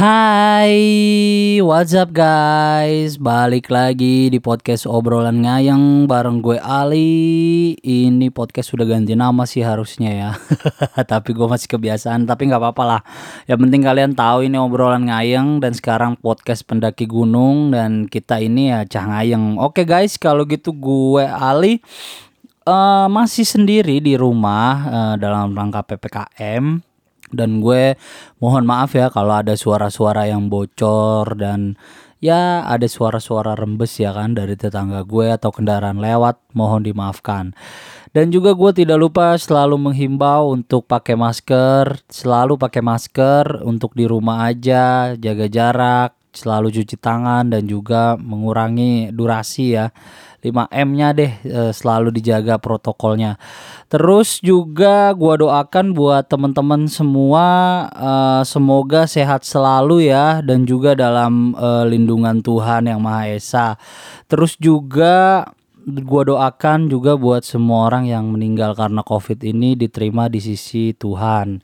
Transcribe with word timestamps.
Hai, 0.00 1.60
what's 1.60 1.92
up 1.92 2.16
guys? 2.16 3.20
Balik 3.20 3.68
lagi 3.68 4.32
di 4.32 4.40
podcast 4.40 4.88
obrolan 4.88 5.44
ngayang 5.44 6.08
bareng 6.08 6.40
gue 6.40 6.56
Ali. 6.56 7.76
Ini 7.76 8.32
podcast 8.32 8.72
sudah 8.72 8.88
ganti 8.88 9.12
nama 9.12 9.44
sih 9.44 9.60
harusnya 9.60 10.08
ya. 10.08 10.30
tapi 11.12 11.36
gue 11.36 11.44
masih 11.44 11.68
kebiasaan, 11.76 12.24
tapi 12.24 12.48
nggak 12.48 12.64
apa-apa 12.64 12.84
lah. 12.88 13.00
Yang 13.44 13.68
penting 13.68 13.82
kalian 13.84 14.12
tahu 14.16 14.48
ini 14.48 14.56
obrolan 14.56 15.04
ngayang 15.04 15.60
dan 15.60 15.76
sekarang 15.76 16.16
podcast 16.16 16.64
pendaki 16.64 17.04
gunung 17.04 17.68
dan 17.68 18.08
kita 18.08 18.40
ini 18.40 18.72
ya 18.72 18.88
cah 18.88 19.04
ngayang. 19.04 19.60
Oke 19.60 19.84
guys, 19.84 20.16
kalau 20.16 20.48
gitu 20.48 20.72
gue 20.72 21.28
Ali 21.28 21.84
uh, 22.64 23.04
masih 23.12 23.44
sendiri 23.44 24.00
di 24.00 24.16
rumah 24.16 24.72
uh, 24.88 25.14
dalam 25.20 25.52
rangka 25.52 25.84
PPKM 25.84 26.89
dan 27.32 27.62
gue 27.62 27.94
mohon 28.38 28.64
maaf 28.66 28.94
ya 28.94 29.08
kalau 29.10 29.40
ada 29.40 29.54
suara-suara 29.54 30.26
yang 30.30 30.50
bocor 30.50 31.38
dan 31.38 31.78
ya 32.20 32.68
ada 32.68 32.84
suara-suara 32.84 33.56
rembes 33.56 33.96
ya 33.96 34.12
kan 34.12 34.36
dari 34.36 34.54
tetangga 34.54 35.02
gue 35.08 35.32
atau 35.32 35.50
kendaraan 35.50 35.98
lewat 35.98 36.38
mohon 36.52 36.84
dimaafkan. 36.84 37.56
Dan 38.10 38.34
juga 38.34 38.58
gue 38.58 38.82
tidak 38.82 38.98
lupa 38.98 39.38
selalu 39.38 39.78
menghimbau 39.78 40.50
untuk 40.50 40.90
pakai 40.90 41.14
masker 41.14 42.02
selalu 42.10 42.58
pakai 42.58 42.82
masker 42.82 43.62
untuk 43.62 43.94
di 43.94 44.02
rumah 44.02 44.50
aja 44.50 45.14
jaga 45.14 45.46
jarak 45.46 46.10
selalu 46.30 46.70
cuci 46.70 46.98
tangan 46.98 47.50
dan 47.50 47.66
juga 47.66 48.14
mengurangi 48.18 49.10
durasi 49.10 49.78
ya 49.78 49.90
5M-nya 50.40 51.08
deh 51.12 51.32
eh, 51.44 51.72
selalu 51.72 52.08
dijaga 52.16 52.56
protokolnya. 52.56 53.36
Terus 53.92 54.40
juga 54.40 55.12
gua 55.12 55.36
doakan 55.36 55.92
buat 55.92 56.30
teman-teman 56.30 56.86
semua 56.86 57.46
uh, 57.90 58.42
semoga 58.46 59.04
sehat 59.04 59.42
selalu 59.42 60.06
ya 60.08 60.38
dan 60.46 60.62
juga 60.62 60.94
dalam 60.94 61.52
uh, 61.58 61.82
lindungan 61.84 62.38
Tuhan 62.38 62.86
yang 62.86 63.02
Maha 63.02 63.34
Esa. 63.34 63.74
Terus 64.30 64.54
juga 64.56 65.42
gua 65.84 66.22
doakan 66.22 66.86
juga 66.86 67.18
buat 67.18 67.42
semua 67.42 67.90
orang 67.90 68.06
yang 68.06 68.30
meninggal 68.30 68.78
karena 68.78 69.02
Covid 69.02 69.42
ini 69.42 69.74
diterima 69.74 70.30
di 70.30 70.38
sisi 70.38 70.94
Tuhan. 70.94 71.60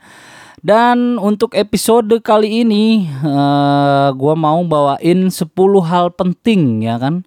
Dan 0.67 1.23
untuk 1.23 1.55
episode 1.55 2.11
kali 2.27 2.67
ini 2.67 3.07
uh, 3.23 4.11
gua 4.19 4.35
mau 4.35 4.67
bawain 4.67 5.31
10 5.31 5.47
hal 5.87 6.11
penting 6.11 6.91
ya 6.91 6.99
kan 6.99 7.23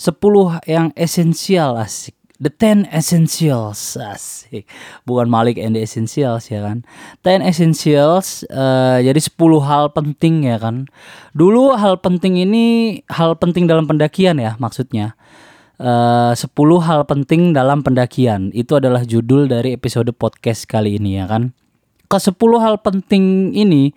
10 0.00 0.64
yang 0.64 0.96
esensial 0.96 1.76
asik. 1.76 2.16
The 2.40 2.48
Ten 2.48 2.88
Essentials 2.88 4.00
asik. 4.00 4.64
Bukan 5.04 5.28
Malik 5.28 5.60
and 5.60 5.76
the 5.76 5.84
Essentials 5.84 6.48
ya 6.48 6.64
kan. 6.64 6.88
Ten 7.20 7.44
Essentials 7.44 8.48
uh, 8.48 8.96
jadi 9.04 9.20
10 9.20 9.36
hal 9.60 9.92
penting 9.92 10.48
ya 10.48 10.56
kan. 10.56 10.88
Dulu 11.36 11.76
hal 11.76 12.00
penting 12.00 12.40
ini 12.40 12.96
hal 13.12 13.36
penting 13.36 13.68
dalam 13.68 13.84
pendakian 13.84 14.40
ya 14.40 14.56
maksudnya. 14.56 15.12
Eh, 15.76 16.32
uh, 16.32 16.32
10 16.32 16.48
hal 16.80 17.04
penting 17.04 17.52
dalam 17.52 17.84
pendakian 17.84 18.52
itu 18.56 18.76
adalah 18.80 19.04
judul 19.04 19.48
dari 19.48 19.76
episode 19.76 20.08
podcast 20.16 20.64
kali 20.64 20.96
ini 20.96 21.20
ya 21.20 21.28
kan. 21.28 21.52
Ke 22.08 22.16
10 22.16 22.40
hal 22.56 22.80
penting 22.80 23.52
ini 23.52 23.92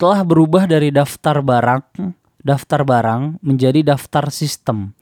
telah 0.00 0.24
berubah 0.24 0.64
dari 0.64 0.88
daftar 0.88 1.44
barang 1.44 2.16
daftar 2.44 2.80
barang 2.84 3.44
menjadi 3.44 3.92
daftar 3.92 4.28
sistem. 4.32 4.96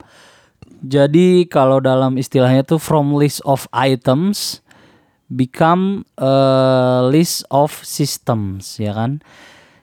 Jadi 0.83 1.47
kalau 1.47 1.79
dalam 1.79 2.19
istilahnya 2.19 2.67
tuh 2.67 2.83
from 2.83 3.15
list 3.15 3.39
of 3.47 3.71
items 3.71 4.59
become 5.31 6.03
a 6.19 7.07
list 7.07 7.47
of 7.55 7.71
systems 7.87 8.77
ya 8.83 8.93
kan 8.93 9.23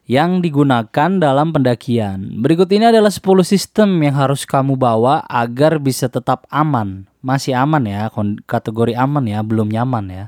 yang 0.10 0.42
digunakan 0.42 1.22
dalam 1.22 1.54
pendakian. 1.54 2.42
Berikut 2.42 2.68
ini 2.74 2.90
adalah 2.90 3.14
10 3.14 3.24
sistem 3.46 4.02
yang 4.02 4.18
harus 4.18 4.44
kamu 4.44 4.74
bawa 4.74 5.22
agar 5.30 5.78
bisa 5.78 6.10
tetap 6.10 6.50
aman. 6.50 7.06
Masih 7.22 7.54
aman 7.54 7.84
ya, 7.84 8.08
kategori 8.48 8.96
aman 8.96 9.28
ya, 9.28 9.44
belum 9.44 9.70
nyaman 9.70 10.06
ya 10.10 10.26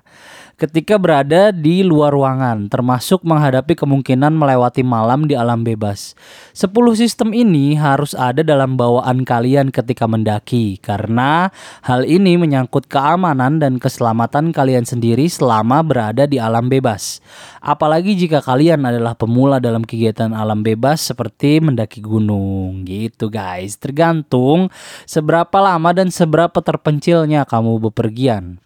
ketika 0.62 1.02
berada 1.02 1.50
di 1.50 1.82
luar 1.82 2.14
ruangan, 2.14 2.70
termasuk 2.70 3.26
menghadapi 3.26 3.74
kemungkinan 3.74 4.30
melewati 4.30 4.86
malam 4.86 5.26
di 5.26 5.34
alam 5.34 5.66
bebas. 5.66 6.14
10 6.54 6.70
sistem 6.94 7.34
ini 7.34 7.74
harus 7.74 8.14
ada 8.14 8.46
dalam 8.46 8.78
bawaan 8.78 9.26
kalian 9.26 9.74
ketika 9.74 10.06
mendaki, 10.06 10.78
karena 10.78 11.50
hal 11.82 12.06
ini 12.06 12.38
menyangkut 12.38 12.86
keamanan 12.86 13.58
dan 13.58 13.82
keselamatan 13.82 14.54
kalian 14.54 14.86
sendiri 14.86 15.26
selama 15.26 15.82
berada 15.82 16.30
di 16.30 16.38
alam 16.38 16.70
bebas. 16.70 17.26
Apalagi 17.58 18.14
jika 18.14 18.46
kalian 18.46 18.86
adalah 18.86 19.18
pemula 19.18 19.58
dalam 19.58 19.82
kegiatan 19.82 20.30
alam 20.30 20.62
bebas 20.62 21.02
seperti 21.02 21.58
mendaki 21.58 22.06
gunung, 22.06 22.86
gitu 22.86 23.34
guys. 23.34 23.82
Tergantung 23.82 24.70
seberapa 25.10 25.58
lama 25.58 25.90
dan 25.90 26.14
seberapa 26.14 26.62
terpencilnya 26.62 27.50
kamu 27.50 27.90
bepergian. 27.90 28.62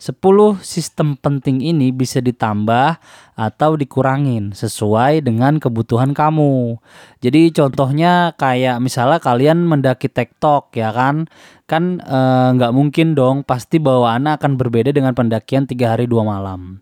10 0.00 0.16
sistem 0.64 1.12
penting 1.20 1.60
ini 1.60 1.92
bisa 1.92 2.24
ditambah 2.24 2.96
atau 3.36 3.76
dikurangin 3.76 4.56
sesuai 4.56 5.20
dengan 5.20 5.60
kebutuhan 5.60 6.16
kamu. 6.16 6.80
Jadi 7.20 7.52
contohnya 7.52 8.32
kayak 8.40 8.80
misalnya 8.80 9.20
kalian 9.20 9.68
mendaki 9.68 10.08
tektok 10.08 10.72
ya 10.72 10.88
kan, 10.96 11.28
kan 11.68 12.00
eh, 12.00 12.48
nggak 12.56 12.72
e, 12.72 12.76
mungkin 12.80 13.12
dong 13.12 13.44
pasti 13.44 13.76
bawaannya 13.76 14.40
akan 14.40 14.56
berbeda 14.56 14.88
dengan 14.88 15.12
pendakian 15.12 15.68
tiga 15.68 15.92
hari 15.92 16.08
dua 16.08 16.24
malam. 16.24 16.80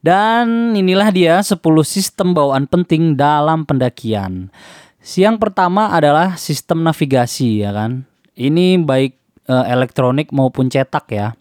Dan 0.00 0.72
inilah 0.72 1.12
dia 1.12 1.44
10 1.44 1.60
sistem 1.84 2.32
bawaan 2.32 2.64
penting 2.64 3.12
dalam 3.12 3.68
pendakian. 3.68 4.48
Siang 5.04 5.36
pertama 5.36 5.92
adalah 5.92 6.40
sistem 6.40 6.80
navigasi 6.80 7.60
ya 7.60 7.76
kan. 7.76 8.08
Ini 8.32 8.80
baik 8.80 9.12
e, 9.44 9.54
elektronik 9.68 10.32
maupun 10.32 10.72
cetak 10.72 11.12
ya 11.12 11.36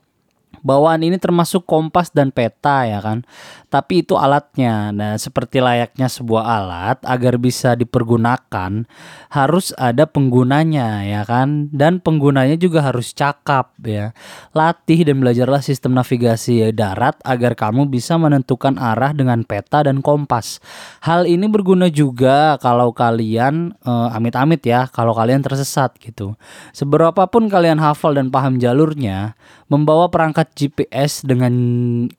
bawaan 0.64 1.04
ini 1.04 1.20
termasuk 1.20 1.68
kompas 1.68 2.10
dan 2.10 2.32
peta 2.32 2.88
ya 2.88 3.04
kan. 3.04 3.28
Tapi 3.68 4.02
itu 4.08 4.16
alatnya. 4.16 4.96
Nah, 4.96 5.20
seperti 5.20 5.60
layaknya 5.60 6.08
sebuah 6.08 6.44
alat 6.44 6.98
agar 7.04 7.38
bisa 7.38 7.76
dipergunakan 7.76 8.88
harus 9.30 9.76
ada 9.76 10.08
penggunanya 10.08 11.04
ya 11.04 11.22
kan. 11.28 11.70
Dan 11.70 12.00
penggunanya 12.00 12.56
juga 12.56 12.82
harus 12.82 13.12
cakap 13.12 13.76
ya. 13.84 14.16
Latih 14.56 15.04
dan 15.04 15.20
belajarlah 15.20 15.60
sistem 15.60 16.00
navigasi 16.00 16.72
darat 16.72 17.20
agar 17.28 17.54
kamu 17.54 17.92
bisa 17.92 18.16
menentukan 18.16 18.80
arah 18.80 19.12
dengan 19.12 19.44
peta 19.44 19.84
dan 19.84 20.00
kompas. 20.00 20.64
Hal 21.04 21.28
ini 21.28 21.46
berguna 21.52 21.92
juga 21.92 22.56
kalau 22.64 22.96
kalian 22.96 23.76
eh, 23.84 24.16
amit-amit 24.16 24.64
ya, 24.64 24.88
kalau 24.88 25.12
kalian 25.12 25.44
tersesat 25.44 26.00
gitu. 26.00 26.40
Seberapapun 26.72 27.52
kalian 27.52 27.84
hafal 27.84 28.16
dan 28.16 28.32
paham 28.32 28.58
jalurnya, 28.62 29.36
membawa 29.68 30.08
perangkat 30.08 30.53
GPS 30.54 31.26
dengan 31.26 31.54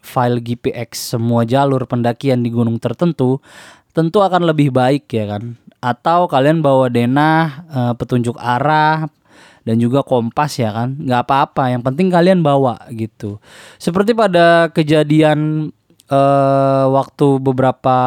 file 0.03 0.43
GPX 0.43 1.17
semua 1.17 1.47
jalur 1.47 1.87
pendakian 1.87 2.43
di 2.43 2.51
gunung 2.51 2.77
tertentu 2.83 3.39
tentu 3.95 4.21
akan 4.21 4.51
lebih 4.51 4.75
baik 4.75 5.07
ya 5.09 5.39
kan? 5.39 5.55
Atau 5.79 6.27
kalian 6.27 6.61
bawa 6.61 6.91
denah 6.91 7.65
e, 7.71 7.81
petunjuk 7.95 8.35
arah 8.37 9.07
dan 9.63 9.79
juga 9.79 10.03
kompas 10.03 10.59
ya 10.59 10.75
kan? 10.75 10.99
Nggak 10.99 11.23
apa-apa 11.31 11.73
yang 11.73 11.81
penting 11.87 12.11
kalian 12.11 12.43
bawa 12.43 12.77
gitu. 12.91 13.39
Seperti 13.79 14.13
pada 14.13 14.69
kejadian 14.75 15.71
e, 16.11 16.21
waktu 16.91 17.39
beberapa 17.39 17.99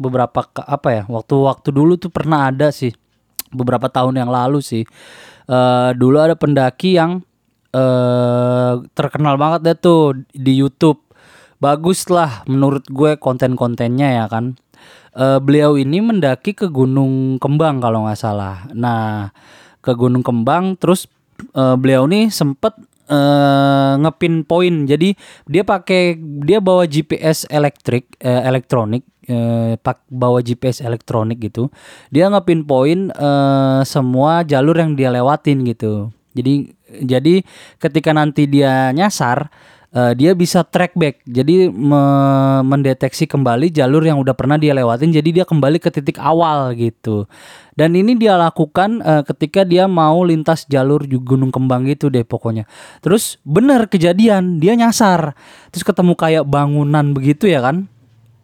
beberapa 0.00 0.40
apa 0.66 0.88
ya 0.90 1.02
waktu 1.06 1.34
waktu 1.38 1.68
dulu 1.70 2.00
tuh 2.00 2.10
pernah 2.10 2.48
ada 2.48 2.72
sih 2.72 2.90
beberapa 3.54 3.86
tahun 3.86 4.18
yang 4.18 4.30
lalu 4.34 4.58
sih. 4.58 4.82
E, 5.46 5.58
dulu 5.94 6.18
ada 6.18 6.34
pendaki 6.34 6.98
yang 6.98 7.22
uh, 7.74 8.82
terkenal 8.94 9.34
banget 9.40 9.60
deh 9.66 9.76
tuh 9.78 10.02
di 10.34 10.58
YouTube. 10.58 11.00
Bagus 11.60 12.08
lah 12.08 12.40
menurut 12.48 12.88
gue 12.88 13.20
konten-kontennya 13.20 14.24
ya 14.24 14.26
kan. 14.32 14.56
Uh, 15.10 15.42
beliau 15.42 15.74
ini 15.76 16.00
mendaki 16.00 16.54
ke 16.54 16.70
Gunung 16.70 17.36
Kembang 17.42 17.82
kalau 17.82 18.06
nggak 18.08 18.16
salah. 18.16 18.64
Nah 18.72 19.28
ke 19.84 19.92
Gunung 19.92 20.24
Kembang 20.24 20.78
terus 20.80 21.04
uh, 21.52 21.76
beliau 21.76 22.08
nih 22.08 22.32
sempet 22.32 22.72
uh, 23.10 24.00
ngepin 24.00 24.46
poin. 24.46 24.88
Jadi 24.88 25.12
dia 25.44 25.62
pakai 25.66 26.16
dia 26.16 26.62
bawa 26.62 26.88
GPS 26.88 27.44
elektrik 27.50 28.08
uh, 28.24 28.46
elektronik 28.46 29.04
uh, 29.28 29.74
pak 29.76 30.06
bawa 30.08 30.40
GPS 30.40 30.80
elektronik 30.80 31.42
gitu. 31.42 31.68
Dia 32.08 32.30
ngepin 32.30 32.64
poin 32.64 33.10
uh, 33.14 33.82
semua 33.84 34.46
jalur 34.46 34.78
yang 34.78 34.94
dia 34.94 35.10
lewatin 35.12 35.66
gitu. 35.66 36.14
Jadi 36.30 36.70
jadi 36.98 37.46
ketika 37.78 38.10
nanti 38.10 38.50
dia 38.50 38.90
nyasar 38.90 39.50
uh, 39.94 40.12
dia 40.14 40.32
bisa 40.34 40.62
track 40.66 40.94
back. 40.94 41.22
Jadi 41.26 41.70
me 41.70 42.02
mendeteksi 42.66 43.26
kembali 43.26 43.70
jalur 43.72 44.02
yang 44.02 44.18
udah 44.22 44.34
pernah 44.34 44.56
dia 44.56 44.74
lewatin 44.74 45.10
jadi 45.10 45.42
dia 45.42 45.44
kembali 45.46 45.78
ke 45.82 45.90
titik 45.90 46.18
awal 46.20 46.74
gitu. 46.74 47.26
Dan 47.74 47.96
ini 47.96 48.14
dia 48.18 48.36
lakukan 48.36 49.00
uh, 49.00 49.22
ketika 49.24 49.64
dia 49.64 49.88
mau 49.88 50.20
lintas 50.20 50.68
jalur 50.68 51.06
Gunung 51.08 51.48
Kembang 51.48 51.88
gitu 51.88 52.12
deh 52.12 52.26
pokoknya. 52.26 52.68
Terus 53.00 53.40
bener 53.42 53.88
kejadian 53.88 54.60
dia 54.60 54.76
nyasar. 54.76 55.32
Terus 55.72 55.84
ketemu 55.86 56.12
kayak 56.14 56.44
bangunan 56.44 57.16
begitu 57.16 57.48
ya 57.48 57.64
kan. 57.64 57.88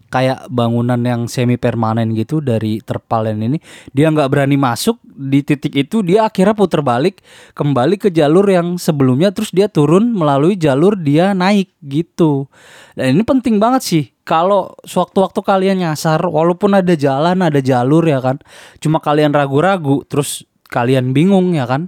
Kayak 0.09 0.47
bangunan 0.49 0.99
yang 1.01 1.27
semi 1.27 1.59
permanen 1.59 2.15
gitu 2.15 2.39
dari 2.39 2.79
terpal 2.83 3.27
yang 3.27 3.43
ini 3.43 3.59
dia 3.91 4.11
nggak 4.11 4.31
berani 4.31 4.57
masuk. 4.59 4.99
Di 5.17 5.41
titik 5.41 5.73
itu 5.73 6.05
dia 6.05 6.29
akhirnya 6.29 6.53
putar 6.53 6.85
balik 6.85 7.25
kembali 7.57 7.97
ke 7.97 8.13
jalur 8.13 8.45
yang 8.47 8.77
sebelumnya 8.77 9.33
terus 9.33 9.49
dia 9.49 9.67
turun 9.67 10.13
melalui 10.13 10.55
jalur 10.55 10.95
dia 10.95 11.33
naik 11.33 11.73
gitu. 11.81 12.47
Dan 12.93 13.17
ini 13.17 13.23
penting 13.25 13.57
banget 13.57 13.83
sih 13.83 14.05
kalau 14.27 14.75
sewaktu-waktu 14.85 15.41
kalian 15.41 15.77
nyasar 15.87 16.21
walaupun 16.27 16.75
ada 16.77 16.95
jalan 16.99 17.41
ada 17.41 17.61
jalur 17.63 18.03
ya 18.03 18.19
kan 18.19 18.43
cuma 18.83 18.99
kalian 18.99 19.31
ragu-ragu 19.31 20.03
terus 20.11 20.43
kalian 20.67 21.15
bingung 21.15 21.55
ya 21.55 21.63
kan 21.63 21.87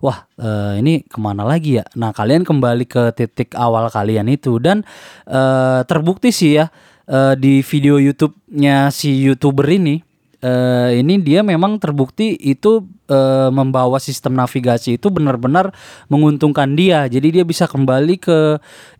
wah 0.00 0.24
uh, 0.40 0.74
ini 0.80 1.04
ke 1.04 1.20
mana 1.20 1.44
lagi 1.44 1.78
ya? 1.78 1.84
Nah 1.94 2.10
kalian 2.10 2.42
kembali 2.42 2.88
ke 2.88 3.12
titik 3.14 3.52
awal 3.54 3.92
kalian 3.92 4.26
itu. 4.32 4.56
Dan 4.58 4.82
uh, 5.28 5.84
terbukti 5.84 6.32
sih 6.32 6.56
ya 6.56 6.72
uh, 7.10 7.34
di 7.34 7.60
video 7.66 7.98
YouTube-nya 7.98 8.94
si 8.94 9.10
YouTuber 9.26 9.66
ini 9.66 10.00
uh, 10.44 10.90
ini 10.92 11.20
dia 11.20 11.44
memang 11.44 11.76
terbukti 11.76 12.36
itu 12.38 12.84
uh, 13.08 13.48
membawa 13.52 14.00
sistem 14.00 14.36
navigasi 14.36 14.96
itu 14.96 15.08
benar-benar 15.12 15.72
menguntungkan 16.08 16.72
dia. 16.74 17.06
Jadi 17.06 17.40
dia 17.40 17.44
bisa 17.44 17.68
kembali 17.68 18.14
ke 18.20 18.38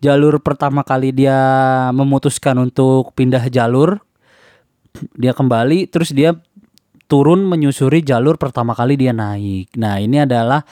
jalur 0.05 0.41
pertama 0.41 0.85
kali 0.85 1.13
dia 1.13 1.39
memutuskan 1.95 2.61
untuk 2.61 3.13
pindah 3.17 3.49
jalur. 3.49 4.01
Dia 5.17 5.33
kembali 5.33 5.87
terus 5.87 6.11
dia 6.11 6.35
turun 7.11 7.47
menyusuri 7.47 8.07
jalur 8.07 8.39
pertama 8.39 8.75
kali 8.75 8.95
dia 8.95 9.11
naik. 9.11 9.75
Nah, 9.75 9.99
ini 9.99 10.23
adalah 10.23 10.63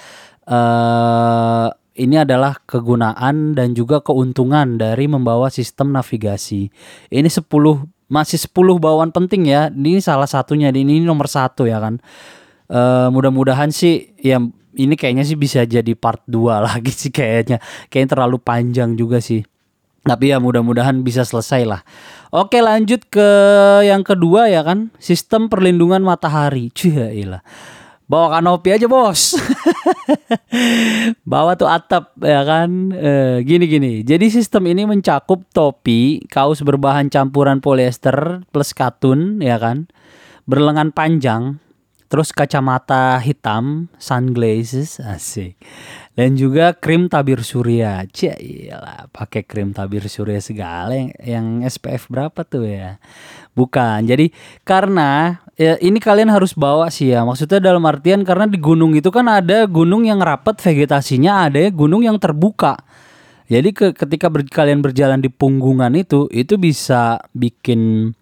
ini 1.99 2.23
adalah 2.23 2.63
kegunaan 2.65 3.59
dan 3.59 3.75
juga 3.75 3.99
keuntungan 3.99 4.79
dari 4.79 5.11
membawa 5.11 5.51
sistem 5.51 5.91
navigasi. 5.91 6.71
Ini 7.11 7.27
10 7.27 7.51
masih 8.09 8.39
10 8.39 8.79
bawaan 8.79 9.11
penting 9.11 9.51
ya. 9.51 9.69
Ini 9.69 9.99
salah 9.99 10.31
satunya, 10.31 10.71
ini 10.71 11.03
nomor 11.03 11.27
satu 11.27 11.67
ya 11.67 11.83
kan. 11.83 11.99
Uh, 12.71 13.11
mudah-mudahan 13.11 13.73
sih 13.73 14.13
ya 14.21 14.39
ini 14.77 14.95
kayaknya 14.95 15.25
sih 15.25 15.41
bisa 15.41 15.65
jadi 15.65 15.97
part 15.99 16.23
2 16.31 16.63
lagi 16.71 16.95
sih 16.95 17.11
kayaknya. 17.11 17.59
Kayaknya 17.91 18.11
terlalu 18.15 18.39
panjang 18.39 18.95
juga 18.95 19.19
sih. 19.19 19.43
Tapi 20.07 20.33
ya 20.33 20.41
mudah-mudahan 20.41 21.05
bisa 21.05 21.27
selesai 21.27 21.69
lah. 21.69 21.83
Oke 22.33 22.63
lanjut 22.63 23.05
ke 23.11 23.29
yang 23.85 24.07
kedua 24.07 24.49
ya 24.49 24.63
kan. 24.65 24.95
Sistem 25.03 25.51
perlindungan 25.51 26.01
matahari. 26.01 26.71
Cuy 26.73 27.27
bawa 28.09 28.41
kanopi 28.41 28.73
aja 28.73 28.89
bos 28.89 29.37
bawa 31.33 31.55
tuh 31.61 31.69
atap 31.69 32.17
ya 32.25 32.41
kan 32.43 32.89
e, 32.91 33.13
gini 33.45 33.69
gini 33.69 33.93
jadi 34.01 34.33
sistem 34.33 34.65
ini 34.73 34.89
mencakup 34.89 35.45
topi 35.53 36.25
kaos 36.27 36.65
berbahan 36.65 37.13
campuran 37.13 37.61
polyester 37.61 38.43
plus 38.49 38.73
katun 38.73 39.45
ya 39.45 39.61
kan 39.61 39.93
berlengan 40.49 40.89
panjang 40.89 41.61
terus 42.09 42.33
kacamata 42.33 43.21
hitam 43.21 43.93
sunglasses 44.01 44.97
asik 45.05 45.61
dan 46.19 46.35
juga 46.35 46.75
krim 46.75 47.07
tabir 47.07 47.47
surya. 47.47 48.03
Cailah, 48.11 49.07
pakai 49.15 49.47
krim 49.47 49.71
tabir 49.71 50.03
surya 50.11 50.43
segala 50.43 50.99
yang, 50.99 51.15
yang 51.23 51.47
SPF 51.63 52.11
berapa 52.11 52.43
tuh 52.43 52.67
ya? 52.67 52.99
Bukan. 53.55 54.03
Jadi 54.03 54.35
karena 54.67 55.39
ya, 55.59 55.75
ini 55.83 55.99
kalian 55.99 56.31
harus 56.31 56.55
bawa 56.55 56.89
sih 56.89 57.13
ya. 57.13 57.27
Maksudnya 57.27 57.59
dalam 57.59 57.83
artian 57.85 58.23
karena 58.23 58.47
di 58.47 58.57
gunung 58.57 58.95
itu 58.95 59.11
kan 59.11 59.27
ada 59.27 59.67
gunung 59.67 60.07
yang 60.07 60.23
rapat 60.23 60.57
vegetasinya, 60.63 61.51
ada 61.51 61.59
gunung 61.75 62.07
yang 62.07 62.17
terbuka. 62.17 62.79
Jadi 63.51 63.75
ke, 63.75 63.87
ketika 63.93 64.31
ber, 64.31 64.47
kalian 64.47 64.81
berjalan 64.81 65.19
di 65.19 65.29
punggungan 65.29 65.93
itu, 65.99 66.31
itu 66.31 66.55
bisa 66.61 67.19
bikin 67.35 68.13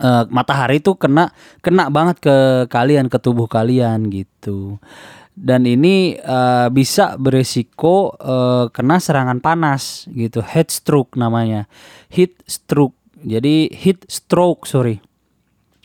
uh, 0.00 0.24
matahari 0.32 0.80
itu 0.80 0.96
kena 0.96 1.34
kena 1.60 1.92
banget 1.92 2.22
ke 2.24 2.36
kalian, 2.72 3.12
ke 3.12 3.18
tubuh 3.20 3.46
kalian 3.46 4.08
gitu. 4.08 4.80
Dan 5.32 5.64
ini 5.64 6.14
uh, 6.20 6.68
bisa 6.68 7.16
beresiko 7.16 8.14
uh, 8.20 8.68
kena 8.70 9.02
serangan 9.02 9.42
panas 9.42 10.06
gitu. 10.14 10.44
Heat 10.44 10.70
stroke 10.70 11.18
namanya. 11.18 11.66
Heat 12.12 12.36
stroke. 12.46 12.94
Jadi 13.22 13.70
heat 13.72 14.06
stroke 14.10 14.66
sorry 14.66 15.11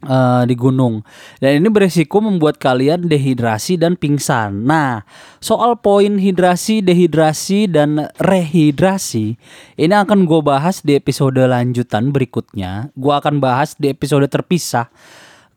uh, 0.05 0.43
di 0.45 0.53
gunung. 0.53 1.01
Dan 1.41 1.63
ini 1.63 1.69
beresiko 1.73 2.21
membuat 2.21 2.61
kalian 2.61 3.09
dehidrasi 3.09 3.79
dan 3.79 3.97
pingsan. 3.97 4.67
Nah 4.67 5.01
soal 5.41 5.79
poin 5.79 6.21
hidrasi 6.21 6.85
dehidrasi 6.85 7.71
dan 7.71 8.11
rehidrasi 8.21 9.39
ini 9.79 9.93
akan 9.93 10.29
gue 10.29 10.41
bahas 10.45 10.85
di 10.85 10.93
episode 10.93 11.39
lanjutan 11.41 12.13
berikutnya. 12.13 12.93
Gue 12.93 13.13
akan 13.17 13.41
bahas 13.41 13.73
di 13.79 13.89
episode 13.89 14.27
terpisah 14.29 14.91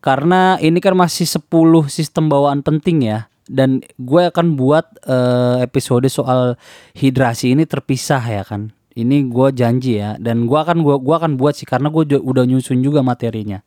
karena 0.00 0.56
ini 0.64 0.80
kan 0.80 0.96
masih 0.96 1.28
10 1.28 1.44
sistem 1.92 2.32
bawaan 2.32 2.64
penting 2.64 3.04
ya. 3.04 3.28
Dan 3.50 3.82
gue 3.98 4.30
akan 4.30 4.54
buat 4.54 4.86
uh, 5.10 5.58
episode 5.58 6.06
soal 6.06 6.54
hidrasi 6.94 7.50
ini 7.50 7.66
terpisah 7.66 8.22
ya 8.22 8.46
kan. 8.46 8.70
Ini 8.94 9.26
gue 9.26 9.48
janji 9.50 9.98
ya. 9.98 10.14
Dan 10.22 10.46
gue 10.46 10.54
akan 10.54 10.86
gua 10.86 11.02
gua 11.02 11.18
akan 11.18 11.34
buat 11.34 11.58
sih 11.58 11.66
karena 11.66 11.90
gue 11.90 12.14
udah 12.14 12.46
nyusun 12.46 12.78
juga 12.78 13.02
materinya 13.02 13.58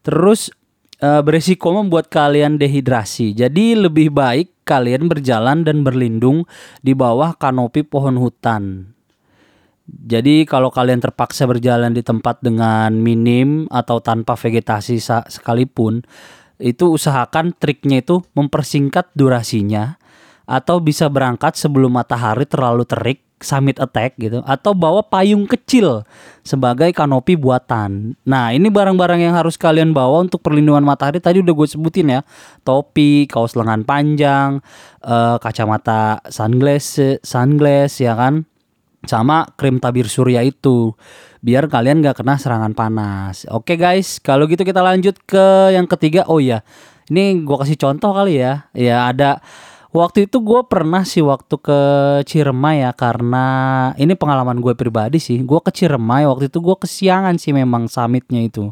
terus 0.00 0.52
uh, 1.00 1.20
beresiko 1.24 1.74
membuat 1.74 2.08
kalian 2.12 2.60
dehidrasi. 2.60 3.32
Jadi 3.36 3.76
lebih 3.76 4.12
baik 4.12 4.64
kalian 4.64 5.10
berjalan 5.10 5.66
dan 5.66 5.82
berlindung 5.82 6.46
di 6.84 6.94
bawah 6.94 7.34
kanopi 7.34 7.82
pohon 7.82 8.20
hutan. 8.20 8.94
Jadi 9.90 10.46
kalau 10.46 10.70
kalian 10.70 11.02
terpaksa 11.02 11.50
berjalan 11.50 11.90
di 11.90 12.06
tempat 12.06 12.38
dengan 12.38 12.94
minim 12.94 13.66
atau 13.74 13.98
tanpa 13.98 14.38
vegetasi 14.38 15.02
sekalipun 15.26 16.06
itu 16.62 16.94
usahakan 16.94 17.56
triknya 17.58 18.04
itu 18.04 18.22
mempersingkat 18.38 19.10
durasinya 19.18 19.98
atau 20.46 20.78
bisa 20.78 21.10
berangkat 21.10 21.58
sebelum 21.58 21.98
matahari 21.98 22.46
terlalu 22.46 22.86
terik 22.86 23.26
summit 23.40 23.80
attack 23.80 24.14
gitu 24.20 24.44
atau 24.44 24.76
bawa 24.76 25.00
payung 25.00 25.48
kecil 25.48 26.04
sebagai 26.44 26.92
kanopi 26.92 27.34
buatan. 27.34 28.16
Nah, 28.28 28.52
ini 28.52 28.68
barang-barang 28.68 29.20
yang 29.20 29.34
harus 29.36 29.56
kalian 29.56 29.96
bawa 29.96 30.24
untuk 30.24 30.44
perlindungan 30.44 30.84
matahari 30.84 31.18
tadi 31.18 31.40
udah 31.40 31.54
gue 31.56 31.68
sebutin 31.68 32.14
ya. 32.14 32.20
Topi, 32.62 33.24
kaos 33.26 33.56
lengan 33.56 33.84
panjang, 33.84 34.60
uh, 35.04 35.36
kacamata 35.40 36.20
sunglass, 36.28 37.00
sunglass 37.24 38.00
ya 38.00 38.14
kan. 38.14 38.44
Sama 39.08 39.48
krim 39.56 39.80
tabir 39.80 40.04
surya 40.12 40.44
itu 40.44 40.92
biar 41.40 41.72
kalian 41.72 42.04
gak 42.04 42.20
kena 42.20 42.36
serangan 42.36 42.76
panas. 42.76 43.48
Oke 43.48 43.80
guys, 43.80 44.20
kalau 44.20 44.44
gitu 44.44 44.60
kita 44.60 44.84
lanjut 44.84 45.16
ke 45.24 45.72
yang 45.72 45.88
ketiga. 45.88 46.28
Oh 46.28 46.36
iya, 46.36 46.60
ini 47.08 47.40
gue 47.40 47.56
kasih 47.56 47.80
contoh 47.80 48.12
kali 48.12 48.44
ya. 48.44 48.68
Ya 48.76 49.08
ada 49.08 49.40
waktu 49.90 50.30
itu 50.30 50.38
gue 50.42 50.60
pernah 50.66 51.02
sih 51.02 51.22
waktu 51.22 51.54
ke 51.58 51.80
Ciremai 52.26 52.86
ya 52.86 52.90
karena 52.94 53.46
ini 53.98 54.14
pengalaman 54.14 54.62
gue 54.62 54.74
pribadi 54.78 55.18
sih. 55.18 55.42
Gue 55.42 55.58
ke 55.62 55.70
Ciremai 55.74 56.26
waktu 56.26 56.50
itu 56.50 56.58
gue 56.62 56.76
kesiangan 56.78 57.36
sih 57.38 57.54
memang 57.54 57.90
summitnya 57.90 58.42
itu. 58.46 58.70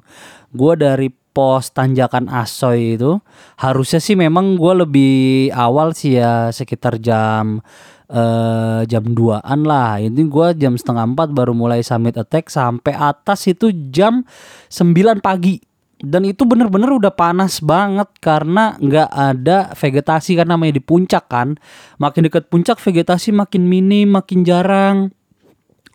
Gue 0.55 0.75
dari 0.79 1.11
pos 1.39 1.71
tanjakan 1.71 2.27
Asoy 2.27 2.99
itu 2.99 3.23
harusnya 3.63 4.03
sih 4.03 4.19
memang 4.19 4.59
gue 4.59 4.73
lebih 4.83 5.15
awal 5.55 5.95
sih 5.95 6.19
ya 6.19 6.51
sekitar 6.51 6.99
jam 6.99 7.63
uh, 8.11 8.83
jam 8.89 9.05
2an 9.07 9.61
lah 9.63 10.03
ini 10.03 10.27
gue 10.27 10.49
jam 10.59 10.75
setengah 10.75 11.15
empat 11.15 11.31
baru 11.31 11.55
mulai 11.55 11.87
summit 11.87 12.19
attack 12.19 12.51
sampai 12.51 12.97
atas 12.97 13.47
itu 13.47 13.71
jam 13.95 14.27
9 14.67 15.23
pagi 15.23 15.63
dan 15.99 16.23
itu 16.23 16.47
bener-bener 16.47 16.95
udah 16.95 17.11
panas 17.11 17.59
banget 17.59 18.07
karena 18.23 18.79
nggak 18.79 19.11
ada 19.11 19.75
vegetasi 19.75 20.39
karena 20.39 20.55
namanya 20.55 20.79
di 20.79 20.83
puncak 20.83 21.27
kan. 21.27 21.59
Makin 21.99 22.31
dekat 22.31 22.47
puncak 22.47 22.79
vegetasi 22.79 23.35
makin 23.35 23.67
minim 23.67 24.15
makin 24.15 24.47
jarang. 24.47 25.11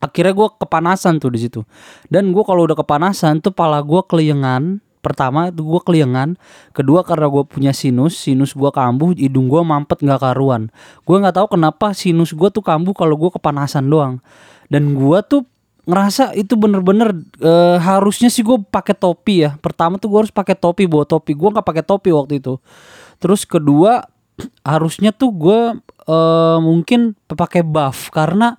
Akhirnya 0.04 0.36
gue 0.36 0.48
kepanasan 0.60 1.24
tuh 1.24 1.32
di 1.32 1.40
situ. 1.40 1.64
Dan 2.12 2.36
gue 2.36 2.44
kalau 2.44 2.68
udah 2.68 2.76
kepanasan 2.76 3.40
tuh 3.40 3.56
pala 3.56 3.80
gue 3.80 4.04
keliengan. 4.04 4.84
Pertama 5.00 5.52
itu 5.52 5.64
gue 5.64 5.82
keliengan 5.84 6.40
kedua 6.72 7.04
karena 7.04 7.28
gue 7.28 7.44
punya 7.44 7.76
sinus 7.76 8.16
sinus 8.16 8.56
gue 8.56 8.72
kambuh 8.72 9.12
hidung 9.12 9.52
gue 9.52 9.64
mampet 9.64 10.04
nggak 10.04 10.20
karuan. 10.20 10.68
Gue 11.08 11.16
nggak 11.16 11.40
tahu 11.40 11.56
kenapa 11.56 11.96
sinus 11.96 12.36
gue 12.36 12.52
tuh 12.52 12.64
kambuh 12.64 12.92
kalau 12.92 13.16
gue 13.16 13.32
kepanasan 13.32 13.88
doang. 13.88 14.20
Dan 14.68 14.96
gue 15.00 15.20
tuh 15.24 15.48
ngerasa 15.84 16.32
itu 16.40 16.56
bener-bener 16.56 17.12
e, 17.44 17.52
harusnya 17.80 18.32
sih 18.32 18.44
gue 18.44 18.56
pakai 18.72 18.96
topi 18.96 19.44
ya. 19.48 19.60
Pertama 19.60 20.00
tuh 20.00 20.08
gue 20.12 20.20
harus 20.24 20.34
pakai 20.34 20.56
topi 20.56 20.88
bawa 20.88 21.04
topi. 21.04 21.36
Gue 21.36 21.52
nggak 21.52 21.66
pakai 21.68 21.84
topi 21.84 22.10
waktu 22.16 22.40
itu. 22.40 22.60
Terus 23.20 23.44
kedua 23.44 24.08
harusnya 24.72 25.12
tuh 25.12 25.32
gue 25.36 25.60
e, 26.08 26.18
mungkin 26.64 27.20
pakai 27.28 27.68
buff 27.68 28.08
karena 28.16 28.56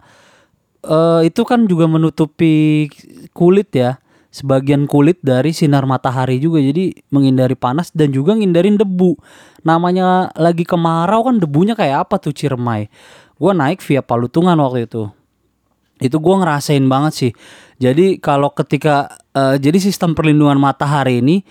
e, 0.85 1.29
itu 1.29 1.43
kan 1.49 1.65
juga 1.65 1.89
menutupi 1.89 2.89
kulit 3.33 3.73
ya. 3.73 3.97
Sebagian 4.35 4.91
kulit 4.91 5.23
dari 5.23 5.55
sinar 5.55 5.87
matahari 5.87 6.43
juga. 6.43 6.59
Jadi 6.61 7.07
menghindari 7.09 7.55
panas 7.55 7.95
dan 7.95 8.11
juga 8.11 8.35
ngindarin 8.35 8.77
debu. 8.77 9.17
Namanya 9.63 10.35
lagi 10.37 10.67
kemarau 10.67 11.31
kan 11.31 11.39
debunya 11.41 11.73
kayak 11.73 12.11
apa 12.11 12.19
tuh 12.19 12.35
Ciremai? 12.35 12.91
Gue 13.39 13.53
naik 13.55 13.81
via 13.81 14.03
Palutungan 14.03 14.59
waktu 14.59 14.91
itu 14.91 15.24
itu 16.03 16.19
gue 16.19 16.35
ngerasain 16.43 16.83
banget 16.91 17.13
sih 17.15 17.33
Jadi 17.79 18.19
kalau 18.23 18.55
ketika 18.55 19.19
uh, 19.35 19.59
jadi 19.59 19.79
sistem 19.83 20.15
perlindungan 20.15 20.59
matahari 20.59 21.19
ini 21.19 21.43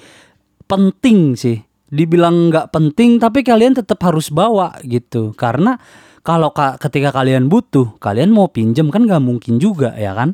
penting 0.65 1.35
sih. 1.35 1.59
Dibilang 1.93 2.49
nggak 2.49 2.73
penting 2.73 3.21
tapi 3.21 3.45
kalian 3.45 3.77
tetap 3.77 4.01
harus 4.01 4.33
bawa 4.33 4.73
gitu. 4.81 5.35
Karena 5.37 5.77
kalau 6.25 6.49
ka 6.55 6.81
ketika 6.81 7.13
kalian 7.13 7.51
butuh, 7.51 8.01
kalian 8.01 8.33
mau 8.33 8.49
pinjam 8.49 8.89
kan 8.89 9.05
nggak 9.05 9.21
mungkin 9.21 9.61
juga 9.61 9.93
ya 9.93 10.15
kan. 10.17 10.33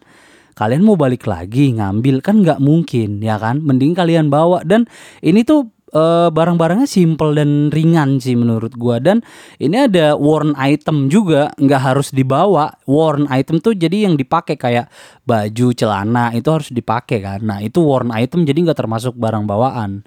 Kalian 0.56 0.88
mau 0.88 0.96
balik 0.96 1.28
lagi 1.28 1.76
ngambil 1.76 2.24
kan 2.24 2.46
nggak 2.46 2.64
mungkin 2.64 3.20
ya 3.20 3.36
kan. 3.36 3.60
Mending 3.60 3.92
kalian 3.92 4.32
bawa 4.32 4.64
dan 4.64 4.88
ini 5.20 5.44
tuh 5.44 5.68
uh, 5.94 6.30
barang-barangnya 6.34 6.90
simple 6.90 7.38
dan 7.38 7.74
ringan 7.74 8.22
sih 8.22 8.38
menurut 8.38 8.74
gua. 8.78 8.98
Dan 9.02 9.26
ini 9.58 9.90
ada 9.90 10.16
worn 10.16 10.54
item 10.56 11.10
juga 11.12 11.52
nggak 11.58 11.82
harus 11.82 12.10
dibawa. 12.14 12.74
Worn 12.86 13.28
item 13.30 13.62
tuh 13.62 13.74
jadi 13.74 14.10
yang 14.10 14.16
dipakai 14.16 14.56
kayak 14.56 14.88
baju 15.26 15.68
celana 15.74 16.34
itu 16.34 16.50
harus 16.50 16.70
dipakai 16.70 17.20
kan. 17.22 17.42
Nah 17.42 17.60
itu 17.60 17.82
worn 17.82 18.14
item 18.14 18.46
jadi 18.46 18.70
nggak 18.70 18.80
termasuk 18.80 19.18
barang 19.18 19.50
bawaan. 19.50 20.06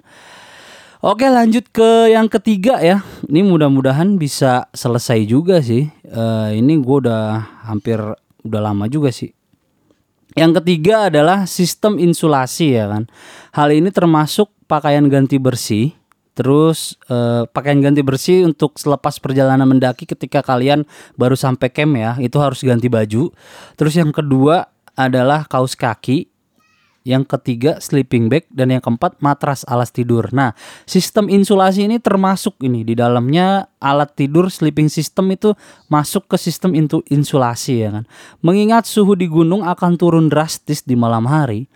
Oke 1.03 1.27
lanjut 1.27 1.67
ke 1.67 2.15
yang 2.15 2.31
ketiga 2.31 2.79
ya. 2.79 3.03
Ini 3.27 3.43
mudah-mudahan 3.43 4.15
bisa 4.15 4.71
selesai 4.71 5.27
juga 5.27 5.59
sih. 5.59 5.91
Uh, 6.07 6.55
Ini 6.55 6.79
gue 6.79 6.97
udah 7.03 7.43
hampir 7.67 7.99
udah 8.43 8.61
lama 8.63 8.87
juga 8.87 9.11
sih 9.11 9.42
Yang 10.33 10.61
ketiga 10.61 11.13
adalah 11.13 11.45
sistem 11.45 12.01
insulasi 12.01 12.73
ya 12.73 12.89
kan 12.89 13.05
Hal 13.53 13.69
ini 13.69 13.93
termasuk 13.93 14.49
pakaian 14.65 15.05
ganti 15.05 15.37
bersih 15.37 15.93
Terus 16.33 16.97
eh, 17.13 17.45
pakaian 17.45 17.77
ganti 17.77 18.01
bersih 18.01 18.49
untuk 18.49 18.81
selepas 18.81 19.21
perjalanan 19.21 19.69
mendaki 19.69 20.09
ketika 20.09 20.41
kalian 20.41 20.81
baru 21.13 21.37
sampai 21.37 21.69
camp 21.69 21.93
ya, 21.93 22.17
itu 22.17 22.41
harus 22.41 22.65
ganti 22.65 22.89
baju. 22.89 23.29
Terus 23.77 23.93
yang 23.93 24.09
kedua 24.09 24.65
adalah 24.97 25.45
kaos 25.45 25.77
kaki. 25.77 26.32
Yang 27.03 27.35
ketiga 27.35 27.83
sleeping 27.83 28.31
bag 28.31 28.47
dan 28.47 28.71
yang 28.71 28.79
keempat 28.79 29.19
matras 29.19 29.67
alas 29.67 29.91
tidur. 29.91 30.31
Nah, 30.31 30.55
sistem 30.87 31.27
insulasi 31.27 31.83
ini 31.83 31.99
termasuk 31.99 32.55
ini 32.63 32.87
di 32.87 32.95
dalamnya 32.95 33.67
alat 33.83 34.15
tidur 34.15 34.47
sleeping 34.47 34.87
system 34.87 35.35
itu 35.35 35.51
masuk 35.91 36.31
ke 36.31 36.39
sistem 36.39 36.71
insulasi 37.11 37.83
ya 37.83 37.89
kan. 37.99 38.07
Mengingat 38.39 38.87
suhu 38.87 39.19
di 39.19 39.27
gunung 39.27 39.67
akan 39.67 39.99
turun 39.99 40.31
drastis 40.31 40.87
di 40.87 40.95
malam 40.95 41.27
hari, 41.27 41.67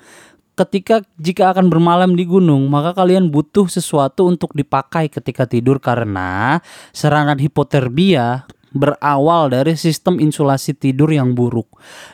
ketika 0.58 1.06
jika 1.22 1.54
akan 1.54 1.70
bermalam 1.70 2.18
di 2.18 2.26
gunung, 2.26 2.66
maka 2.68 2.98
kalian 2.98 3.30
butuh 3.30 3.70
sesuatu 3.70 4.26
untuk 4.26 4.58
dipakai 4.58 5.08
ketika 5.08 5.46
tidur 5.46 5.78
karena 5.78 6.60
serangan 6.92 7.38
hipotermia 7.38 8.50
berawal 8.72 9.52
dari 9.52 9.74
sistem 9.80 10.20
insulasi 10.20 10.76
tidur 10.76 11.12
yang 11.12 11.32
buruk. 11.36 11.68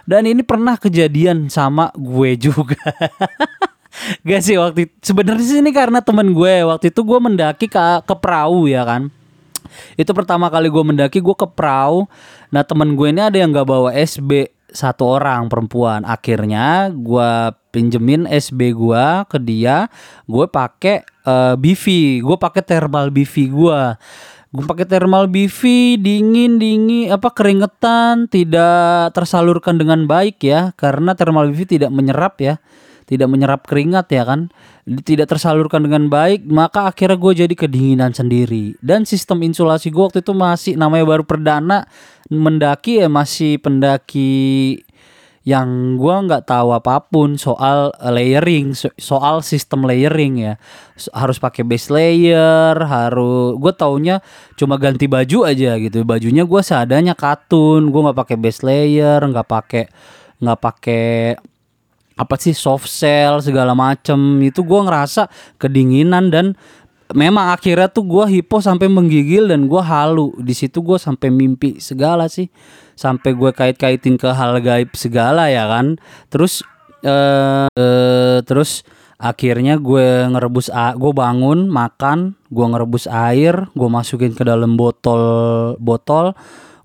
Dan 0.05 0.29
ini 0.29 0.45
pernah 0.45 0.77
kejadian 0.77 1.49
sama 1.49 1.89
gue 1.97 2.37
juga. 2.49 2.79
Gak 4.25 4.41
sih 4.41 4.57
waktu 4.57 4.89
sebenarnya 5.05 5.45
sih 5.45 5.59
ini 5.61 5.69
karena 5.69 6.01
temen 6.01 6.33
gue 6.33 6.65
waktu 6.65 6.89
itu 6.89 7.01
gue 7.05 7.19
mendaki 7.21 7.69
ke 7.69 7.83
ke 8.03 8.15
perahu 8.17 8.65
ya 8.65 8.83
kan. 8.83 9.13
Itu 9.97 10.13
pertama 10.13 10.49
kali 10.49 10.69
gue 10.69 10.83
mendaki 10.83 11.21
gue 11.21 11.35
ke 11.37 11.47
perahu. 11.49 12.09
Nah 12.49 12.65
temen 12.65 12.97
gue 12.97 13.13
ini 13.13 13.21
ada 13.21 13.37
yang 13.37 13.53
gak 13.53 13.69
bawa 13.69 13.93
SB 13.93 14.49
satu 14.73 15.21
orang 15.21 15.47
perempuan 15.47 16.01
akhirnya 16.01 16.89
gue 16.89 17.53
pinjemin 17.69 18.25
SB 18.25 18.73
gue 18.73 19.05
ke 19.29 19.37
dia 19.37 19.85
gue 20.25 20.45
pakai 20.49 21.05
uh, 21.29 21.53
BV 21.53 21.85
gue 22.25 22.37
pakai 22.41 22.65
thermal 22.65 23.13
BV 23.13 23.33
gue 23.53 23.81
gue 24.53 24.65
pakai 24.69 24.85
thermal 24.85 25.25
BV 25.25 25.61
dingin 25.97 26.61
dingin 26.61 27.09
apa 27.09 27.33
keringetan 27.33 28.29
tidak 28.29 29.09
tersalurkan 29.17 29.81
dengan 29.81 30.05
baik 30.05 30.45
ya 30.45 30.77
karena 30.77 31.17
thermal 31.17 31.49
BV 31.49 31.65
tidak 31.65 31.89
menyerap 31.89 32.37
ya 32.37 32.61
tidak 33.09 33.27
menyerap 33.33 33.65
keringat 33.65 34.07
ya 34.13 34.23
kan 34.23 34.53
tidak 35.03 35.33
tersalurkan 35.33 35.83
dengan 35.83 36.05
baik 36.05 36.45
maka 36.45 36.87
akhirnya 36.87 37.17
gue 37.19 37.33
jadi 37.45 37.55
kedinginan 37.55 38.11
sendiri. 38.15 38.75
Dan 38.79 39.03
sistem 39.03 39.43
insulasi 39.43 39.91
gue 39.91 40.03
waktu 40.03 40.23
itu 40.23 40.31
masih 40.35 40.73
namanya 40.79 41.07
baru 41.07 41.23
perdana 41.27 41.87
mendaki 42.31 43.03
ya 43.03 43.07
masih 43.11 43.59
pendaki 43.59 44.79
yang 45.43 45.99
gue 45.99 46.15
nggak 46.23 46.47
tahu 46.47 46.71
apa 46.71 47.03
pun 47.03 47.35
soal 47.35 47.91
layering 47.99 48.71
soal 48.95 49.43
sistem 49.43 49.83
layering 49.83 50.39
ya. 50.39 50.53
Harus 51.11 51.35
pakai 51.35 51.67
base 51.67 51.91
layer 51.91 52.79
harus 52.79 53.59
gue 53.59 53.73
taunya 53.75 54.23
cuma 54.55 54.79
ganti 54.79 55.11
baju 55.11 55.43
aja 55.43 55.75
gitu. 55.83 56.07
Bajunya 56.07 56.47
gue 56.47 56.61
seadanya 56.63 57.11
katun 57.11 57.91
gue 57.91 58.01
nggak 58.07 58.19
pakai 58.23 58.37
base 58.39 58.63
layer 58.63 59.19
nggak 59.19 59.47
pakai 59.47 59.85
nggak 60.39 60.59
pakai 60.63 61.35
apa 62.13 62.35
sih 62.39 62.55
soft 62.55 62.87
shell 62.87 63.43
segala 63.43 63.75
macem. 63.75 64.39
Itu 64.39 64.63
gue 64.63 64.79
ngerasa 64.79 65.27
kedinginan 65.59 66.31
dan 66.31 66.55
memang 67.11 67.51
akhirnya 67.51 67.91
tuh 67.91 68.07
gue 68.07 68.39
hipo 68.39 68.63
sampai 68.63 68.87
menggigil 68.87 69.51
dan 69.51 69.67
gue 69.67 69.81
halu. 69.83 70.31
Di 70.39 70.55
situ 70.55 70.79
gue 70.79 70.95
sampai 70.95 71.27
mimpi 71.27 71.83
segala 71.83 72.31
sih. 72.31 72.47
Sampai 72.95 73.35
gue 73.35 73.51
kait-kaitin 73.51 74.15
ke 74.15 74.31
hal 74.31 74.55
gaib 74.63 74.95
segala 74.95 75.51
ya 75.51 75.67
kan? 75.67 75.99
Terus 76.31 76.63
eh 77.03 77.67
uh, 77.67 78.39
terus 78.47 78.87
akhirnya 79.19 79.75
gue 79.75 80.27
ngerebus 80.31 80.71
gue 80.71 81.11
bangun 81.15 81.67
makan 81.67 82.35
gue 82.47 82.65
ngerebus 82.67 83.07
air 83.11 83.67
gue 83.75 83.89
masukin 83.91 84.31
ke 84.31 84.47
dalam 84.47 84.79
botol 84.79 85.75
botol. 85.83 86.31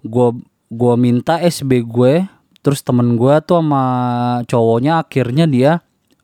Gue 0.03 0.35
gue 0.69 0.95
minta 0.99 1.39
SB 1.39 1.87
gue 1.87 2.27
terus 2.61 2.83
temen 2.85 3.17
gue 3.17 3.35
tuh 3.47 3.63
sama 3.63 3.85
cowoknya 4.45 5.01
akhirnya 5.01 5.47
dia 5.49 5.73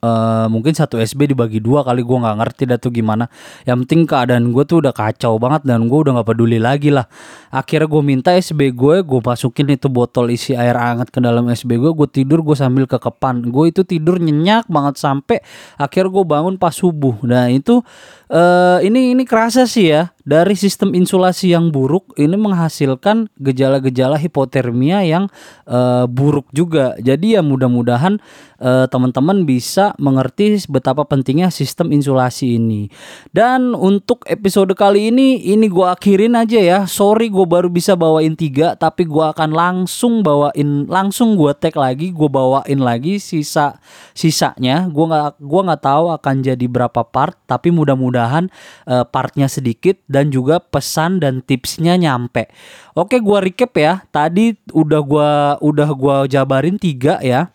Uh, 0.05 0.47
mungkin 0.53 0.77
satu 0.77 1.01
SB 1.01 1.33
dibagi 1.33 1.65
dua 1.65 1.81
kali 1.81 2.05
gue 2.05 2.19
nggak 2.21 2.37
ngerti 2.37 2.63
dah 2.69 2.77
tuh 2.77 2.93
gimana. 2.93 3.25
Yang 3.65 3.89
penting 3.89 4.01
keadaan 4.05 4.53
gue 4.53 4.65
tuh 4.69 4.85
udah 4.85 4.93
kacau 4.93 5.41
banget 5.41 5.65
dan 5.65 5.89
gue 5.89 5.97
udah 5.97 6.21
nggak 6.21 6.29
peduli 6.29 6.61
lagi 6.61 6.93
lah. 6.93 7.09
Akhirnya 7.49 7.89
gue 7.89 8.03
minta 8.05 8.37
SB 8.37 8.77
gue 8.77 9.01
gue 9.01 9.21
masukin 9.25 9.73
itu 9.73 9.89
botol 9.89 10.29
isi 10.29 10.53
air 10.53 10.77
hangat 10.77 11.09
ke 11.09 11.25
dalam 11.25 11.49
SB 11.49 11.81
gue 11.81 11.93
gue 11.97 12.09
tidur 12.13 12.45
gue 12.45 12.53
sambil 12.53 12.85
kekepan. 12.85 13.49
Gue 13.49 13.73
itu 13.73 13.81
tidur 13.81 14.21
nyenyak 14.21 14.69
banget 14.69 15.01
sampai 15.01 15.41
akhirnya 15.81 16.13
gue 16.13 16.25
bangun 16.29 16.55
pas 16.61 16.77
subuh. 16.77 17.25
Nah 17.25 17.49
itu 17.49 17.81
uh, 18.29 18.79
ini 18.85 19.17
ini 19.17 19.25
kerasa 19.25 19.65
sih 19.65 19.89
ya 19.89 20.13
dari 20.25 20.57
sistem 20.57 20.97
insulasi 20.97 21.53
yang 21.53 21.69
buruk 21.69 22.17
ini 22.17 22.35
menghasilkan 22.35 23.29
gejala-gejala 23.37 24.17
hipotermia 24.17 25.05
yang 25.05 25.29
uh, 25.69 26.09
buruk 26.09 26.49
juga. 26.51 26.97
Jadi 26.97 27.37
ya 27.37 27.45
mudah-mudahan 27.45 28.17
uh, 28.65 28.89
teman-teman 28.89 29.45
bisa 29.45 29.93
mengerti 30.01 30.57
betapa 30.73 31.05
pentingnya 31.05 31.53
sistem 31.53 31.93
insulasi 31.93 32.57
ini. 32.57 32.89
Dan 33.37 33.77
untuk 33.77 34.25
episode 34.25 34.73
kali 34.73 35.13
ini 35.13 35.45
ini 35.45 35.69
gua 35.69 35.93
akhirin 35.93 36.33
aja 36.41 36.57
ya. 36.57 36.79
Sorry 36.89 37.29
gue 37.29 37.45
baru 37.45 37.69
bisa 37.69 37.93
bawain 37.93 38.33
tiga 38.33 38.73
tapi 38.81 39.05
gua 39.05 39.37
akan 39.37 39.53
langsung 39.53 40.25
bawain 40.25 40.89
langsung 40.89 41.37
gua 41.37 41.53
tag 41.53 41.77
lagi, 41.77 42.11
gue 42.17 42.29
bawain 42.33 42.81
lagi 42.81 43.21
sisa 43.21 43.77
sisanya. 44.17 44.89
Gua 44.89 45.05
nggak 45.05 45.31
gua 45.45 45.61
nggak 45.69 45.83
tahu 45.85 46.05
akan 46.17 46.35
jadi 46.41 46.65
berapa 46.65 47.05
part 47.05 47.37
tapi 47.45 47.69
mudah-mudahan 47.69 48.49
uh, 48.89 49.05
partnya 49.05 49.53
sedikit 49.53 50.01
dan 50.15 50.31
juga 50.31 50.63
pesan 50.63 51.19
dan 51.19 51.43
tipsnya 51.43 51.99
nyampe. 51.99 52.47
Oke, 52.95 53.19
gua 53.19 53.43
recap 53.43 53.75
ya. 53.75 54.07
Tadi 54.15 54.55
udah 54.71 55.01
gua 55.03 55.31
udah 55.59 55.91
gua 55.99 56.17
jabarin 56.31 56.79
tiga 56.79 57.19
ya. 57.19 57.51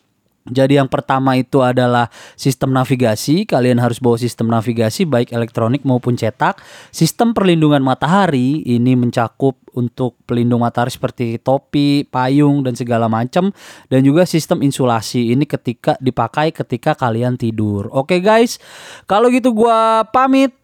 Jadi 0.50 0.82
yang 0.82 0.90
pertama 0.90 1.38
itu 1.38 1.62
adalah 1.62 2.10
sistem 2.34 2.74
navigasi. 2.74 3.46
Kalian 3.46 3.78
harus 3.78 4.02
bawa 4.02 4.18
sistem 4.18 4.50
navigasi 4.50 5.06
baik 5.06 5.30
elektronik 5.30 5.86
maupun 5.86 6.18
cetak. 6.18 6.58
Sistem 6.90 7.38
perlindungan 7.38 7.86
matahari 7.86 8.66
ini 8.66 8.98
mencakup 8.98 9.56
untuk 9.78 10.18
pelindung 10.26 10.66
matahari 10.66 10.90
seperti 10.90 11.38
topi, 11.38 12.04
payung 12.10 12.66
dan 12.66 12.74
segala 12.74 13.06
macam 13.06 13.54
dan 13.88 14.02
juga 14.02 14.26
sistem 14.26 14.66
insulasi 14.66 15.32
ini 15.38 15.46
ketika 15.46 15.96
dipakai 16.02 16.50
ketika 16.50 16.98
kalian 16.98 17.38
tidur. 17.38 17.88
Oke 17.94 18.18
guys. 18.20 18.58
Kalau 19.06 19.30
gitu 19.30 19.54
gua 19.54 20.04
pamit. 20.10 20.59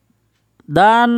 Dan 0.65 1.09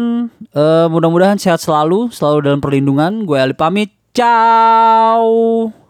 uh, 0.52 0.88
mudah-mudahan 0.92 1.40
sehat 1.40 1.64
selalu, 1.64 2.12
selalu 2.12 2.38
dalam 2.44 2.60
perlindungan. 2.60 3.24
Gue 3.24 3.40
Ali 3.40 3.56
pamit. 3.56 3.96
Ciao. 4.12 5.87